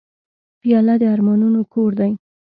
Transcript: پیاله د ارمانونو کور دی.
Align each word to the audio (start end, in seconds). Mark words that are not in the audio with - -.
پیاله 0.59 0.95
د 1.01 1.03
ارمانونو 1.13 1.61
کور 1.73 1.91
دی. 1.99 2.11